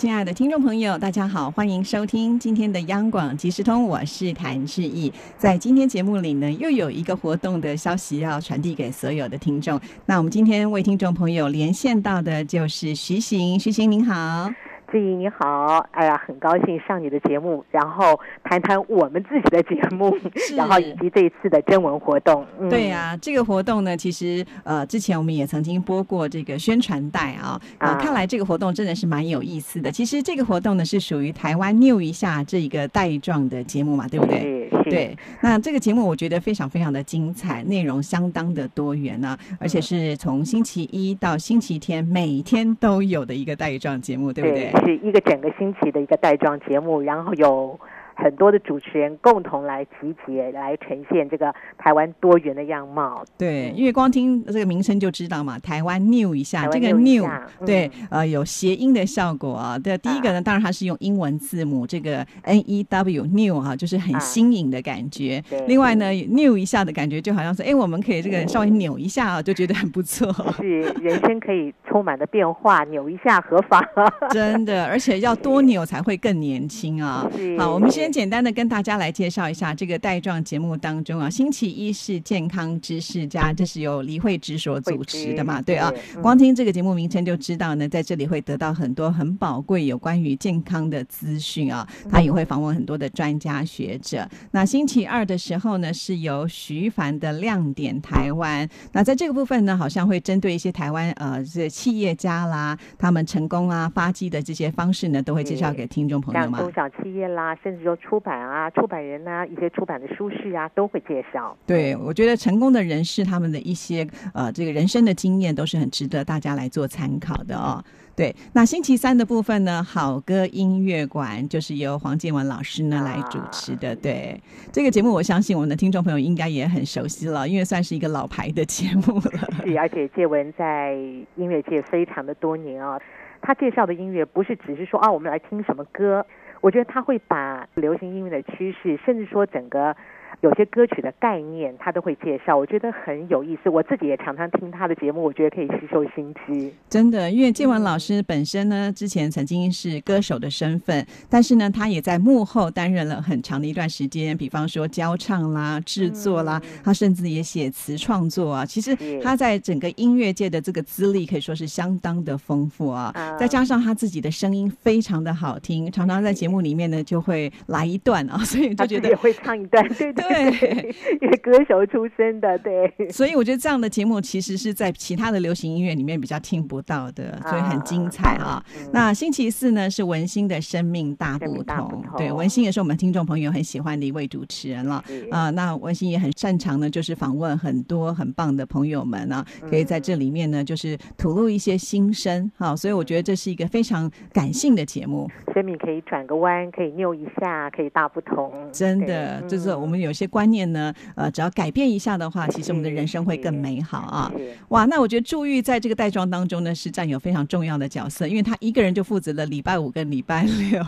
[0.00, 5.12] 亲爱的听众朋友，大家好，欢迎收听今天的央广即时通，我是谭志毅。
[5.36, 9.78] 在今天节目里呢，又有一个活动的消息要传递给所有的听众。
[10.06, 14.50] 那我们今天为听众朋友连线到的就是徐行，徐行您好。
[14.90, 20.16] 志毅你好，哎呀，很高兴上你的节目，然后谈谈我们自己的节目，
[20.56, 22.44] 然后以及这一次的征文活动。
[22.68, 29.90] 对呀，这个活动呢，其实呃，之前我们也曾经播过这个宣传带啊，啊，看来这个活动真的是蛮有意思的。
[29.90, 34.59] 其实这个活动呢，是属于台湾 New 一下这一个带状的节目嘛，对不对？
[34.90, 35.16] 对。
[35.40, 44.72] 那这个节目我觉得非常非常的精彩，内容相当的多元呢，而且是从星期一到星期天每天都有的一个带状节目，对不对？
[44.84, 47.78] 是一个整个星期的一个带状节目，然后有。
[48.22, 53.24] 很多的主持人共同来集结，来呈现这个台湾多元的样貌。
[53.38, 57.26] 对，因为光听这个名称就知道嘛，台湾 new 一下，这个 new
[57.64, 59.78] 对，呃，有谐音的效果啊。
[59.78, 65.42] 对，第一个呢，当然它是用英文字母，这个 N E W new 哈，就是很新颖的感觉。
[65.66, 70.30] 另外呢，new 一下的感觉就好像是，哎，我们可以这个稍微扭一下啊，就觉得很不错。
[70.60, 73.82] 是，人生可以充满的变化，扭一下何妨。
[74.28, 77.26] 真的，而且要多扭才会更年轻啊。
[77.58, 78.09] 好，我们先。
[78.10, 94.28] 简单的跟大家来介绍一下这个带状节目当中啊，星期一是健康知识家，这是由李慧芝所主持的嘛，对啊，光听这个节目名称就知道呢，在这里会得到很多很宝贵有关于健康的资讯啊，他也会访问很多的专家学者。
[94.50, 108.00] 那星期二的时候呢，是由徐凡的亮点台湾，那在这个部分呢，好像会针对一些台湾呃这企业家啦，他们成功啊发迹的这些方式呢，都会介绍给听众朋友嘛，中小企业啦，甚至说。
[108.10, 111.56] 出版啊，出版人呐，一些出版的书士啊，都会介绍。
[111.64, 117.80] 对，我觉得成功的人士他们的一些呃，这个人生的经验都是很值得大家来做参考的哦。
[118.16, 123.94] 对，那星期三的部分呢，好歌音乐馆就是由黄建文老师呢来主持的。
[123.94, 124.40] 对，
[124.72, 129.64] 这个节目我相信我们的听众朋友应该也很熟悉了，因为算是一个老牌的节目了。
[129.64, 130.94] 是，而且建文在
[131.36, 133.00] 音乐界非常的多年啊，
[133.40, 136.26] 他介绍的音乐不是只是说啊，我们来听什么歌。
[136.60, 139.96] 我觉得他会把流行音乐的趋势，甚至说整个。
[140.42, 143.68] 有些歌曲的概念，他都会介绍，我觉得很有意思。
[143.68, 146.72] 我自己也常常听他的节目，我觉得可以吸收新知。
[146.88, 158.64] 真的，因为建文老师本身呢，之前曾经是歌手的身份，但是呢，他也在幕后担任了很长的一段时间，比方说教唱啦、制作啦，他甚至也写词创作啊。
[158.64, 163.12] 其实他在整个音乐界的这个资历可以说是相当的丰富啊。
[163.38, 170.29] 再加上他自己的声音非常的好听，常常在节目里面呢就会来一段啊，所以就觉得也会唱一段，对对。
[170.30, 178.62] 对，歌手出身的，对，所以我觉得这样的节目其实是在其他的流行音乐里面比较听不到的，所以很精彩啊。
[178.92, 185.02] 那星期四呢是文心的生命大不同，对，文心也是我们听众朋友很喜欢的一位主持人了
[185.32, 185.50] 啊。
[185.50, 200.10] 那文心也很擅长呢，就是访问很多很棒的朋友们呢，可以在这里面呢就是吐露一些心声哈，所以我觉得这是一个非常感性的节目，生命可以转个弯，可以扭一下，可以大不同，真的就是我们有。
[200.20, 204.30] 些观念呢，呃，只要改变一下的话，其实我们的人生会更美好啊！
[204.68, 210.82] 哇，那我觉得祝玉在这个带妆当中呢，是占有非常重要的角色，因为他一个人就负责了礼拜五跟礼拜六，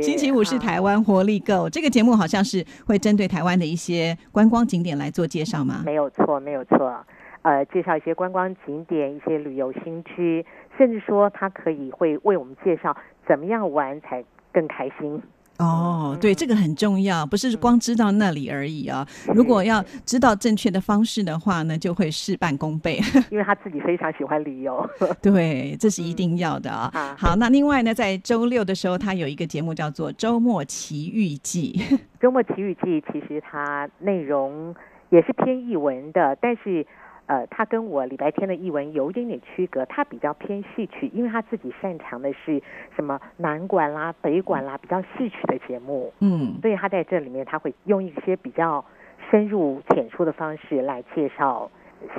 [0.00, 5.82] 星期五是台湾活力购这个节目，好像是会针对台湾的一些观光景点来做介绍吗？
[5.84, 7.04] 没有错，没有错，
[7.42, 10.46] 呃，介绍一些观光景点、一些旅游新区，
[10.78, 12.96] 甚至说他可以会为我们介绍
[13.26, 15.20] 怎么样玩才更开心。
[15.62, 19.06] 哦，对，这个很重要，不是光知道那里而已啊。
[19.32, 23.00] 如果要知道正确的方式的话呢，就会事半功倍。
[23.30, 24.84] 因为他自己非常喜欢旅游，
[25.22, 27.14] 对，这是一定要的啊。
[27.16, 31.80] 好，那另外呢，在周六的时候，他有一个节目叫做《周末奇遇记》。
[32.20, 34.74] 周末奇遇记其实它内容
[35.10, 36.84] 也是偏译文的，但是。
[37.32, 42.62] 呃，他跟我礼拜天的译文有一点点区隔，他比较偏戏曲，因为他自己擅长的是
[42.94, 46.12] 什么南管啦、北管啦，比较戏曲的节目。
[46.18, 48.84] 嗯，所以他在这里面他会用一些比较
[49.30, 51.70] 深入浅出的方式来介绍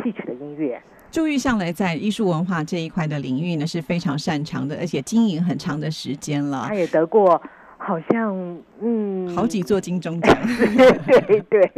[0.02, 0.82] 戏曲的音乐。
[1.12, 6.66] 朱玉向来在艺术文化这一块的领域呢是非常擅长的，而且经营很长的时间了。
[6.68, 7.40] 他也得过。
[7.86, 10.34] 好像嗯，好几座金钟奖，
[11.28, 11.72] 对对，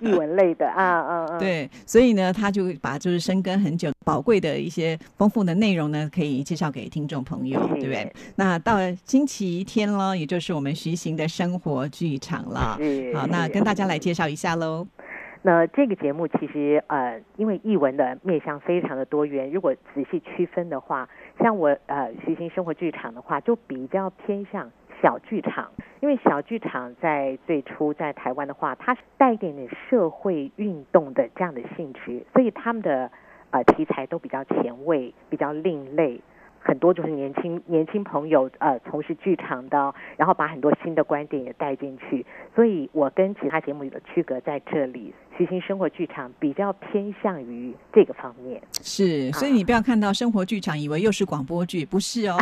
[0.00, 8.12] 译文类的啊啊啊， 对，所以呢，他就把就是深耕很久、宝贵的一些丰富的内容呢，可以介绍给听众朋友，对不对？
[8.34, 12.76] 那到星期天了，也就是我们徐行的生活剧场了，
[13.14, 14.84] 好，那跟大家来介绍一下喽。
[15.44, 21.08] 那这个节目其实呃，因为译文的面向非常的多元，如果仔细区分的话，
[21.40, 24.70] 像我呃徐行生活剧场的话，就比较偏向
[25.02, 33.10] 小剧场，因为小剧场在最初在台湾的话，它是带一点点社会运动的这样的性质，所以他们的
[33.50, 36.20] 呃题材都比较前卫，比较另类。
[36.64, 42.24] 很多就是年轻年轻朋友呃从事剧场的，然后把很多新的观点也带进去，
[42.54, 45.12] 所以我跟其他节目有的区隔在这里。
[45.36, 52.36] 徐行生活剧场比较偏向于这个方面，是，所以你不要看到生活剧场以为又是广播剧，不是哦，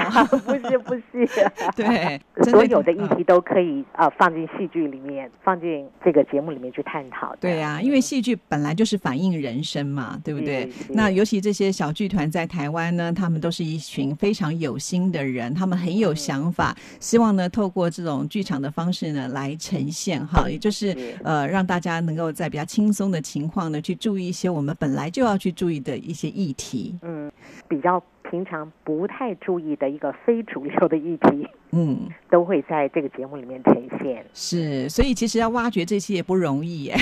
[0.45, 1.27] 不 是不是，
[1.77, 2.21] 对，
[2.51, 7.35] 所有的议题都可以呃放进戏剧里面，放进这个节目里面去探讨。
[7.41, 10.69] 对呀，因为戏剧本来就是反映人生嘛，对不对？
[10.89, 20.97] 那尤其这些小剧团在台湾呢，他们都是一群非常有心的人，他们很有想法，希望呢透过这种剧场的方式呢来呈现哈，也就是。
[21.23, 22.80] 呃让大家能够在比较轻。
[22.81, 26.99] 轻松的情况呢，去注意一些我们本来就要去注意的一些议题。
[27.03, 27.31] 嗯，
[27.69, 34.25] 比较平常不太注意的一个非主流的议题，嗯，都会在这个节目里面呈现。
[34.33, 36.97] 是，所以其实要挖掘这些也不容易耶。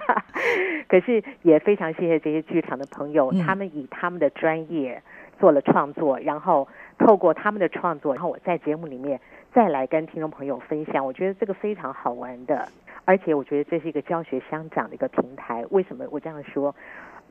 [0.86, 5.02] 可是也非常谢谢这些剧场的朋友，他们以他们的专业
[5.38, 6.68] 做了创作，然后
[6.98, 9.18] 透过他们的创作，然后我在节目里面
[9.54, 11.06] 再来跟听众朋友分享。
[11.06, 12.68] 我觉得这个非常好玩的。
[13.10, 15.64] 而且我觉得这是一个教学相长的一个平台。
[15.70, 16.72] 为什么我这样说？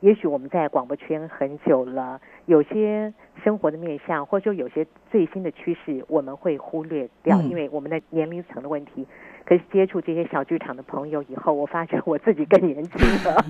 [0.01, 3.13] 也许我们在广播圈很久了，有些
[3.43, 9.05] 生活的面向，或者说有些最新的趋势，我们会忽略掉，因为我们的年龄层的问题。
[9.45, 12.93] 可是接触这些小剧场的朋友以后，我发觉我自己更年轻
[13.23, 13.45] 了，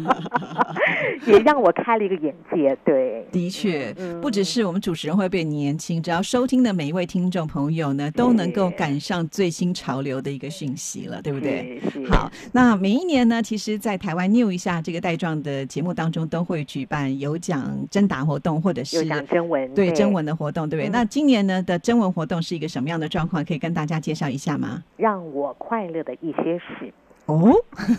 [1.27, 2.73] 也让我开了一个眼界。
[2.85, 11.81] 对，的确，不只是我们主持人会变年轻，只要收听的每一位听众朋友呢，都能够赶上最新潮流的一个讯息了，对不对？
[12.09, 20.89] 好，那每一年呢，其实，在台湾 New 一下这个带状的节目当中，都会举办有奖征答活动，或者是有奖征文，对征文的活动，对不对？
[20.89, 23.43] 那今年呢的征文活动是一个什么样的状况？
[23.43, 24.81] 可以跟大家介绍一下吗？
[24.95, 25.89] 让我快。
[25.89, 26.93] 乐的一些事
[27.25, 27.51] 哦，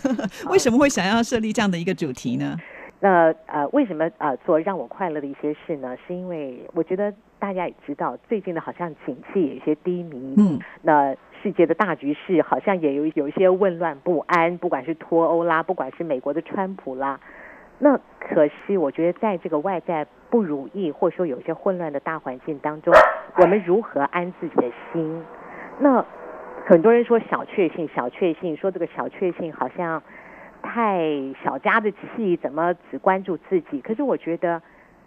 [0.49, 2.55] 为什么会想要设立这样的一个主题呢？
[3.01, 5.93] 那呃，为什么呃做让我快乐的一些事呢？
[6.07, 11.13] 是因为我觉得大家也知道，最近的好像景气有一些低迷，嗯，那
[11.43, 17.19] 世界的大局势好像也有有一些混乱不安，不管是脱欧啦，不管是美国的川普啦，
[17.83, 22.93] 那可惜我觉得在这个外在不如意或者说有些混乱的大环境当中，
[23.41, 25.23] 我们如何安自己的心？
[25.79, 26.05] 那。
[26.63, 30.01] 很多人说小确幸，小确幸，说这个小确幸好像
[30.61, 31.09] 太
[31.43, 33.81] 小家子气，怎么只关注自己？
[33.81, 34.61] 可是我觉得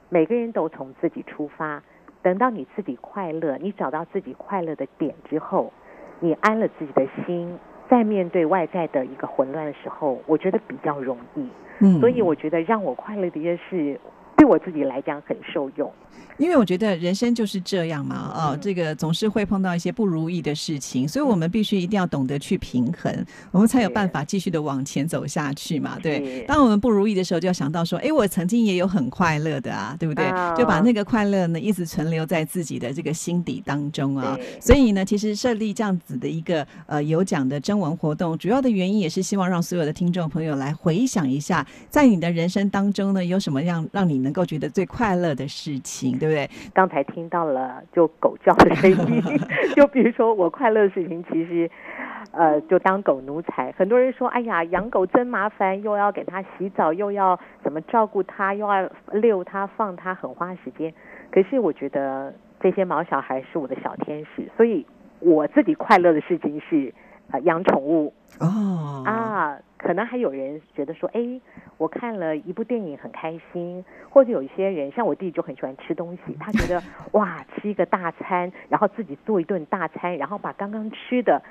[0.08, 1.80] 每个人都从自己出发，
[2.22, 5.72] 等到你自己快乐，你找到自己快乐的点之后，
[6.18, 7.56] 你安了自己的心，
[7.94, 11.48] 在面对外在的一个混乱的时候，我觉得比较容易。
[11.78, 14.00] 嗯，所以我觉得让我快乐的一件事。
[14.36, 15.88] 对我自己来讲很受用，
[16.36, 25.96] 因为我觉得人生就是这样嘛，哦，这个总是会碰到一些不如意的事情，所以我们必须一定要懂得去平衡，我们才有办法继续的往前走下去嘛。
[26.02, 30.28] 对，当我们不如意的时候，就要想到说，哎，我曾经也有很快乐的啊，对不对？
[30.58, 34.36] 就把那个快乐呢，一直存留在自己的这个心底当中啊。
[34.60, 46.48] 所以呢，其实设立这样子的一个呃有奖的征文活动，主要的原因也是希望让所有的听众朋友来回想一下，在你的人生当中呢，有什么样让你能够觉得最快乐的事情，对不对？
[46.72, 49.22] 刚才听到了就狗叫的声音，
[49.76, 51.70] 就比如说我快乐的事情，其实
[52.32, 53.72] 呃，就当狗奴才。
[53.72, 60.92] 很多人说，哎呀，养狗真麻烦，又要给它洗澡，又要怎么照顾它，又要遛它、放它，很花时间。
[61.30, 64.84] 可是我觉得这些毛小孩是我的小天使，所以
[65.20, 66.92] 我自己快乐的事情是
[67.30, 69.58] 呃养宠物哦啊。
[69.76, 71.40] 可能还有人觉得说，哎，
[71.76, 81.42] 我看了一部电影很开心，或者有一些人像我弟就很喜欢吃东西， 他觉得哇，吃一个大餐，然后自己做一顿大餐，然后把刚刚吃的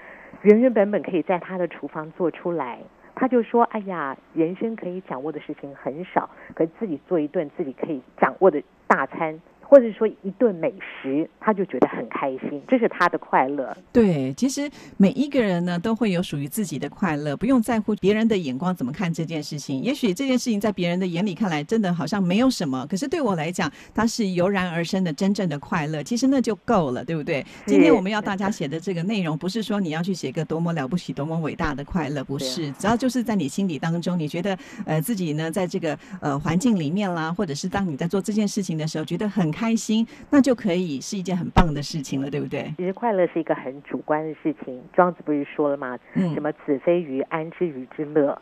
[0.42, 2.80] 原原本本可以在他的厨房做出来，
[3.14, 9.40] 他就说，哎呀，人生可以掌握的事情很少，可自己做一顿自己可以掌握的大餐。
[9.74, 13.76] 或者说一顿美食，他就觉得很开心，这是他的快乐。
[13.92, 19.82] 对，其实每一个人呢都会有属于自己的快乐，不用在乎别人的眼光怎么看这件事情。
[19.82, 26.04] 也许这件事情在别人的眼里看来真的好像没有什么，可是对我来讲，它是油然而生的真正的快乐。
[26.04, 27.44] 其实那就够了，对不对？
[27.66, 42.74] 今天我们要大家写的这个内容，不是说你要去写个多么了不起、多么伟大的快乐，不是，只要就是在你心里当中，你觉得呃自己呢在这个呃环境里面啦，或者是当你在做这件事情的时候，觉得很开心，那就可以是一件很棒的事情了，对不对？
[42.76, 44.82] 其实快乐是一个很主观的事情。
[44.92, 45.98] 庄子不是说了吗？
[46.16, 48.38] 嗯什么子非鱼，安知鱼之乐？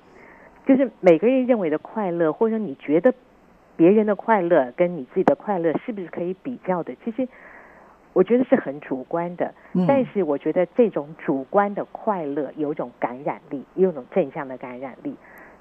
[0.65, 3.13] 就是每个人认为的快乐，或者你觉得
[3.77, 6.95] 别人的快乐跟你自己的快乐是不是可以比较的？
[7.05, 7.27] 其实
[8.13, 9.53] 我觉得是很主观的。
[9.73, 15.15] 嗯但是我觉得这种主观的快乐有一种感染力，有一种正向的感染力。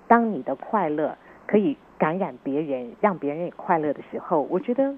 [0.08, 1.14] 当你的快乐
[1.46, 4.94] 可以感染别人，让别人也快乐的时候，我觉得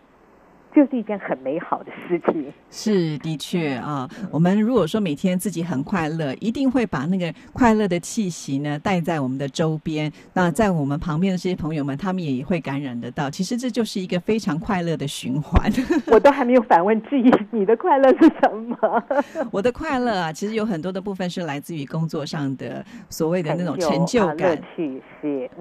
[0.75, 2.53] 就是一件很美好的事情。
[2.71, 10.11] 是的确啊，我们如果说每天自己很快乐，一定会把那个快乐的气息呢带在我们的周边。
[10.33, 13.31] 那在我们旁边的这些朋友们，他们也会感染得到。
[13.31, 15.71] 其实这就是一个非常快乐的循环。
[16.09, 19.05] 我都还没有反问质疑你的快乐是什么？
[19.51, 24.59] 我的快乐啊，其实有很多的部分是来自于工作上的所谓的那种成就啊感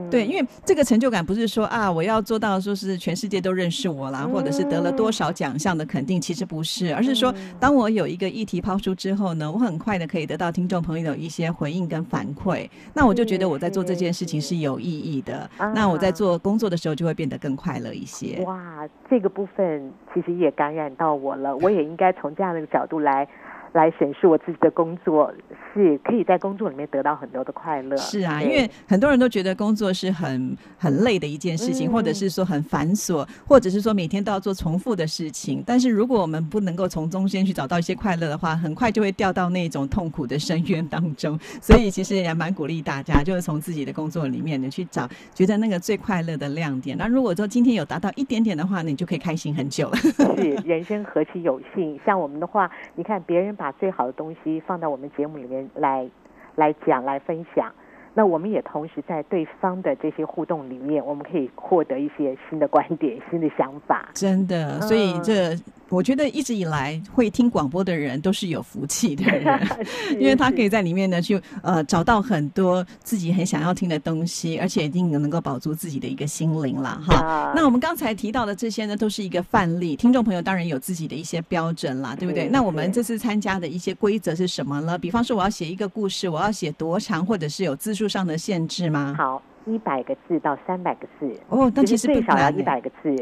[0.10, 18.44] 对，因为这个成就感不是说啊，我要做到说是全世界都认识我啦，或者是得了多少奖项的肯定，其实不是，而是说，当我有一个议题抛出之后呢，我很快的可以得到听众朋友的一些回应跟反馈，那我就觉得我在做这件事情是有意义的，那我在做工作的时候就会变得更快乐一些。
[18.46, 23.28] 哇，这个部分其实也感染到我了，我也应该从这样的角度来。
[23.74, 25.34] 来审视我自己的工作，
[25.74, 27.96] 是可以在工作里面得到很多的快乐。
[27.98, 35.64] 是啊，因为很多人都觉得工作是很很累的一件事情，嗯或者是说很繁琐，或者是说每天都要做重复的事情。
[35.66, 41.40] 但是如果我们不能够从中间去找到一些快乐的话，很快就会掉到那种痛苦的深渊当中。
[41.62, 46.98] 所以其实也蛮鼓励大家，就是从自己的工作里面呢去找觉得那个最快乐的亮点。
[46.98, 49.96] 那如果说今天有达到一点点的话，你就可以开心很久了。
[49.96, 56.10] 是人生何其有幸，像我们的话，你看别人把最好的东西放到我们节目里面来
[56.56, 57.72] 来讲、来分享，
[58.16, 64.10] 那我们也同时在对方的这些互动里面，我们可以获得一些新的观点、新的想法。
[64.16, 65.56] 真的，所以这
[65.92, 69.60] 我觉得一直以来会听广播的人都是有福气的人。
[70.18, 77.16] 因为他可以在里面呢去呃找到很多自己很想要听的东西，而且一定能够保住自己的一个心灵啦哈。
[77.16, 82.48] 啊那我们刚才提到的这些呢，都是一个范例，听众朋友当然有自己的一些标准啦，对不对？
[82.48, 84.98] 那我们这次参加的一些规则是什么呢？
[84.98, 89.14] 比方说我要写一个故事，我要写多长，或者是有字数上的限制吗？
[89.18, 93.14] 好，一百个字到三百个字，哦，但其实不最少要一百个字，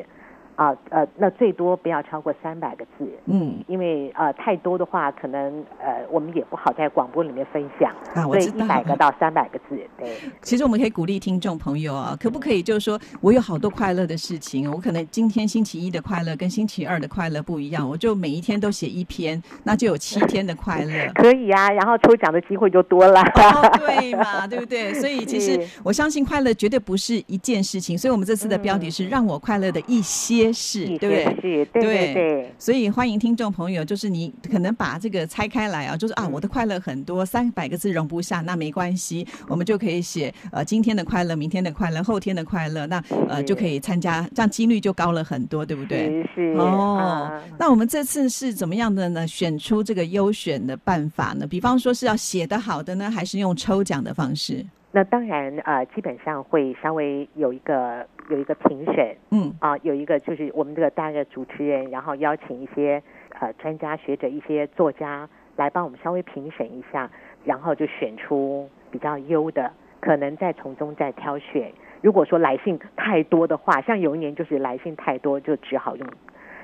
[0.60, 3.10] 啊呃，那最多不要超过三百个字。
[3.28, 8.66] 嗯因为呃太多的话，可能呃我们也不好在广播里面分享，啊，我知道。
[8.66, 21.12] 一百个到三百个字，对，其实我们可以鼓励听众朋友啊，可不可以就是说我有好多快乐的事情，我可能今天星期一的快乐跟星期二的快乐不一样，我就每一天都写一篇，那就有七天的快乐。
[21.16, 23.22] 可以啊，然后抽奖的机会就多了。
[23.22, 24.94] 哦， 对嘛，对不对？
[24.96, 31.25] 所以其实我相信快乐绝对不是一件事情，所以我们这次的标题是让我快乐的一些事，对不对？
[31.41, 46.08] 对对对，所以欢迎听众朋友，就是你可能把这个拆开来啊，就是啊，嗯我的快乐很多，三百个字容不下，那没关系，我们就可以写呃今天的快乐，明天的快乐，后天的快乐，那呃就可以参加，这样几率就高了很多，对不对？
[46.10, 49.27] 是是哦啊，那我们这次是怎么样的呢？
[49.27, 51.46] 选出这个优选的办法呢？
[51.48, 54.65] 比方说是要写得好的呢，还是用抽奖的方式？
[54.91, 63.01] 那当然呃，基本上会稍微有一个有一个评审嗯啊，有一个就是我们这个大个主持人，然后邀请一些
[63.39, 67.10] 呃专家学者、一些作家来帮我们稍微评审一下，
[67.46, 71.72] 然后就选出比较优的，可能再从中再挑选。
[72.01, 76.08] 如果说来信太多的话，像有一年就是来信太多，就只好用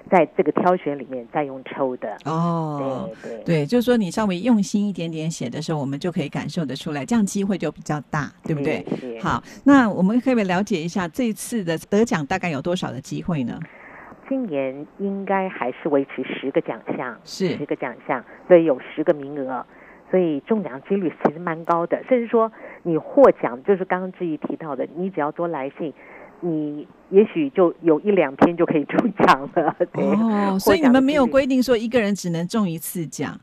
[0.10, 2.18] 在这个挑选里面再用抽的。
[2.26, 3.10] 哦。
[3.22, 8.86] 对对对，就是说你稍微用心一点点写的时候，我们就可以感受得出来，这样机会就比较大，对不对？
[9.22, 13.60] 好，那我们可以了解一下这次的得奖大概有多少的机会呢？
[14.28, 19.64] 今年应该还是维持十个奖项，是十个奖项，所以有十个名额，
[20.10, 22.04] 所以中奖几率其实蛮高的。
[22.10, 25.94] 甚至说你获奖，就是刚刚志毅提到的，你只要多来信，
[26.40, 29.76] 你也许就有一两篇就可以中奖了。
[29.94, 33.40] 对，哦，所以你们没有规定说一个人只能中一次奖。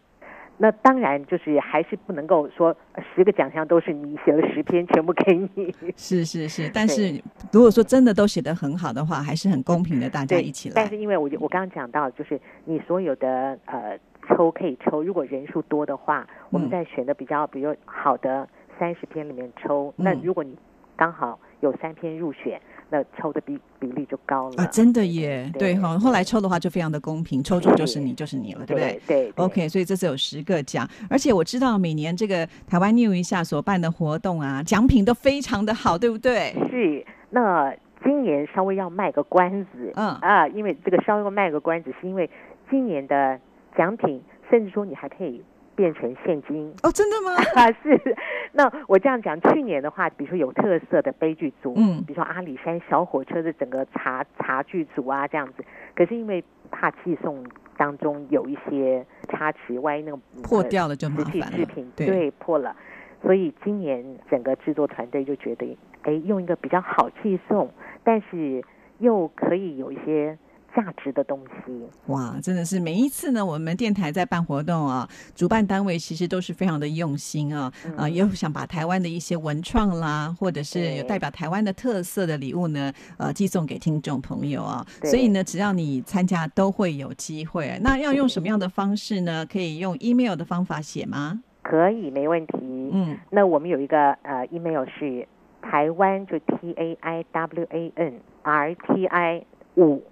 [0.58, 5.74] 那当然就是还是不能够说呃十个奖项都是你写了十篇全部给你。
[5.96, 10.96] 是是是，但是如果说真的都写得很好的话，还是很公平的，大家，一起来但是。
[10.96, 19.92] 因为我就我刚刚讲到，就是你所有的呃抽可以抽，如果人数多的话，我们嗯再选的比较比如好的三十篇里面抽。
[19.96, 20.56] 那嗯如果你
[20.96, 22.60] 刚好有三篇入选，
[22.92, 24.62] 那抽的比比例就高了。
[24.62, 25.98] 啊，真的耶，对对哈。
[25.98, 29.00] 后来抽的话就非常的公平，抽中就是你，就是你了，对不对？
[29.06, 36.54] 对对 OK，所以这次有十个奖，而且我知道每年这个台湾 New 一下所办的活动啊，奖品都非常的好，对不对？
[36.70, 42.28] 是，那今年稍微要卖个关子，嗯啊，因为这个稍微卖个关子，是因为
[42.68, 43.40] 今年的
[43.74, 44.20] 奖品，
[44.50, 45.42] 甚至说你还可以
[45.74, 46.74] 变成现金。
[46.82, 47.32] 哦，真的吗？
[47.54, 48.16] 啊， 是。
[48.52, 55.64] 那我这样讲，去年的话，比如说有特色的悲剧组，嗯比如说阿里山小火车的整个茶茶剧组啊，这样子。
[55.94, 57.44] 可是因为怕寄送
[57.76, 62.76] 当中有一些差池，万一那个破掉了就麻烦了制品，对破了，
[63.22, 67.70] 所以今年整个制作团队就觉得，哎，用一个比较好寄送，
[68.04, 68.62] 但是
[68.98, 70.36] 又可以有一些
[70.74, 71.86] 价值的东西。
[72.06, 84.84] 哇，真的是每一次呢，我们电台在办活动啊，主办单位其实都是非常的用心啊，啊、嗯也有想把台湾的一些文创啦，或者是有代表台湾的特色的礼物呢，呃，寄送给听众朋友啊。
[85.04, 87.78] 所以呢，只要你参加，都会有机会。
[87.82, 89.46] 那要用什么样的方式呢？
[89.46, 91.42] 可以用 email 的方法写吗？
[91.62, 92.58] 可以，没问题。
[92.92, 95.26] 嗯，那我们有一个呃 email 是
[95.60, 99.44] 台湾就 T A I W A N R T I
[99.76, 100.02] 五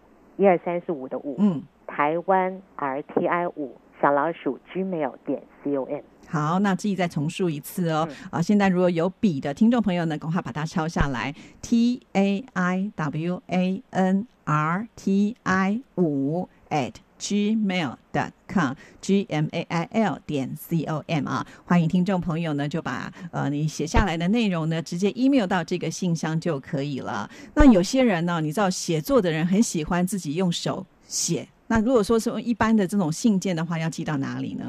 [0.41, 1.63] 一二三四五的五，嗯。
[1.87, 6.01] 台湾 R T I 五小老鼠 gmail 点 c o m。
[6.29, 8.07] 好，那自己再重述一次哦。
[8.09, 19.47] 嗯啊，现在如果有笔的听众朋友呢，赶快把它抄下来：t a i w a n r t i 五 at gmail dot com g m
[19.53, 21.47] a i l 点 c o m 啊。
[21.65, 27.31] 欢迎听众朋友呢，就把呃你写下来的内容呢，直接 email 到这个信箱就可以了。
[27.55, 31.47] 那有些人呢，你知道写作的人很喜欢自己用手写。
[31.69, 34.67] 那如果说是一般的这种信件的话，要寄到哪里呢？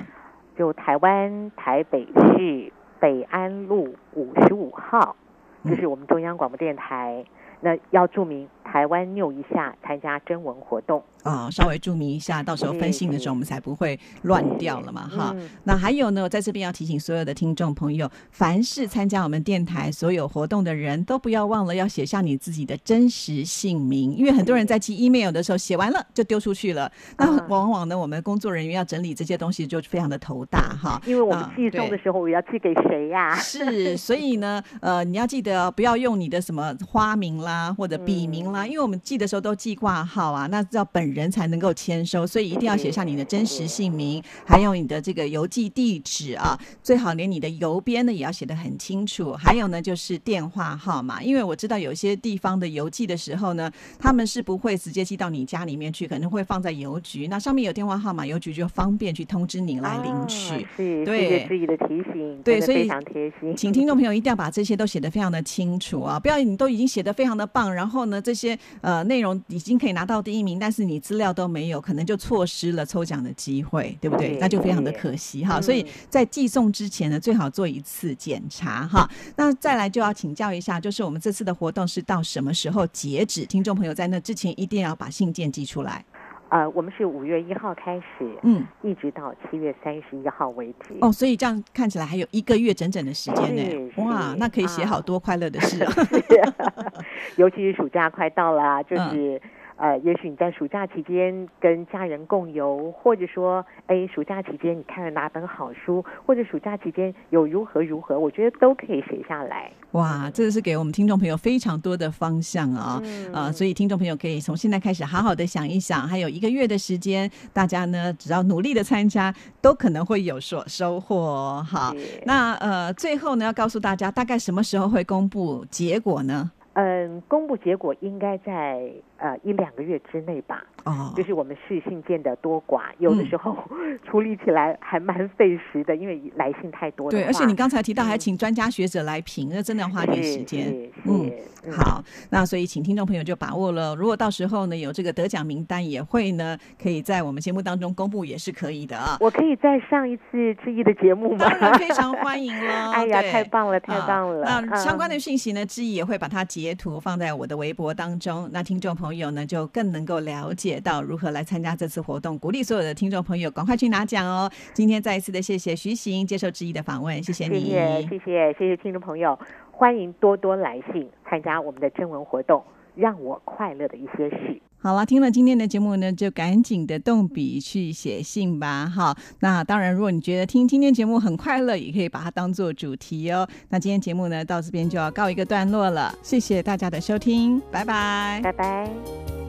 [0.57, 5.15] 就台湾台北市北安路五十五号，
[5.63, 7.25] 嗯这是我们中央广播电台。
[7.63, 11.03] 那要注明台湾拗一下参加征文活动。
[11.23, 15.31] 啊、稍微注明一下，到时候分信的时候我们才不会乱掉了嘛，哈。
[15.35, 30.99] 嗯那还有呢，我在这边要提醒所有的听众朋友，凡是参加我们电台所有活动的人都不要忘了要写下你自己的真实姓名，因为很多人在寄 email 的时候写完了就丢出去了，那啊往往呢，我们工作人员要整理这些东西就非常的头大哈。
[31.05, 49.33] 因为我们啊寄送的时候，我要寄给谁呀、是，所以呢，呃，你要记得不要用你的什么花名啦或者 笔名啦，因为我们寄的时候都寄挂号啊，那要本人才能够签收，所以一定要写下你的真实姓名，还有你的这个邮寄地址啊，最好连你的邮编呢也要写得很清楚。
[49.33, 60.53] 还有呢，就是电话号码，因为我知道有些地方的邮寄的时候呢，他们是不会直接寄到你家里面去，可能会放在邮局，那上面有电话号码，邮局就方便去通知你来领取。
[60.53, 63.55] 啊、是对谢谢志毅的提醒，对所以非常贴心。
[63.55, 66.19] 请听众朋友一定要把这些都写得非常的清楚啊！
[66.19, 74.37] 不要你都已经写得非常的棒，然后呢，这些呃内容已经可以拿到第一名，但是你资料都没有，可能就错失了抽奖的机会，对不对？
[74.39, 75.59] 那就非常的可惜哈。
[75.59, 79.07] 嗯所以在寄送之前呢，最好做一次检查哈。
[79.35, 83.45] 那再来就要请教一下，就是我们这次的活动是到什么时候截止？
[83.45, 86.03] 听众朋友在那之前一定要把信件寄出来。
[86.51, 90.93] 呃，我们是五月一号开始，嗯，一直到七月三十一号为止。
[90.99, 93.91] 哦，所以这样看起来还有一个月整整的时间呢。
[94.03, 97.01] 哇，那可以写啊好多快乐的事 哦。
[97.37, 99.35] 尤其是暑假快到了啊，就是。
[99.35, 99.41] 嗯
[99.81, 109.71] 呃，也许你在暑假期间跟家人共游，或者说，哎，暑假期间你看了哪本好书，或者暑假期间有如何如何，我觉得都可以写下来。
[109.93, 121.65] 哇，这个是给我们听众朋友非常多的方向啊、嗯啊，所以听众朋友可以从现在开始好好的想一想，还有一个月的时间，大家呢只要努力的参加，都可能会有所收获哦。
[121.67, 121.91] 好，
[122.25, 126.51] 那呃最后呢要告诉大家，大概什么时候会公布结果呢？
[126.73, 130.65] 嗯，公布结果应该在呃一两个月之内吧。
[130.83, 133.55] 哦就，是我们视信件的多寡，有的嗯时候
[134.07, 140.65] 处理起来还蛮费时的，因为来信太多了对，而且你刚才提到还嗯请专家学者来评，那真的要花点时间。
[140.65, 141.29] 是嗯
[141.60, 143.93] 是嗯好，那所以请听众朋友就把握了。
[143.95, 149.17] 如果到时候呢有这个得奖名单，也会呢可以在我们节目当中公布，也是可以的啊。
[149.19, 151.59] 我可以再上一次志毅的节目吗当？
[151.59, 152.91] 然非常欢迎哦！
[152.95, 154.47] 哎呀，太棒了，太棒了！
[154.47, 158.49] 啊那相关嗯的讯息呢，志毅也会把它截图放在我的微博当中。
[158.53, 162.37] 那听众朋朋友呢，就更能够了解到如何来参加这次活动。
[162.37, 164.47] 鼓励所有的听众朋友赶快去拿奖哦！
[164.73, 169.37] 今天再一次的谢谢徐行接受志毅的访问，谢谢你，谢谢谢谢谢谢听众朋友，
[169.81, 172.63] 欢迎多多来信参加我们的征文活动，
[172.93, 174.61] 让我快乐的一些事。
[174.77, 178.85] 好了，听了今天的节目呢，就赶紧的动笔去写信吧。
[178.85, 183.47] 好，那当然，如果你觉得听今天节目很快乐，也可以把它当做主题哦。
[183.69, 186.13] 那今天节目呢，到这边就要告一个段落了。
[186.21, 189.40] 谢谢大家的收听，拜拜，拜拜。